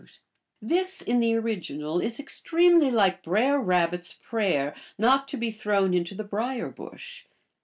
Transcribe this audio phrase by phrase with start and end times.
[0.03, 0.07] 2
[0.63, 5.93] This in the original is extremely like Brer Rabbit s prayer not to be thrown
[5.93, 7.25] into the brier bush.